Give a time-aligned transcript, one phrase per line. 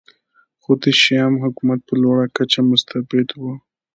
[0.61, 3.43] خو د شیام حکومت په لوړه کچه مستبد و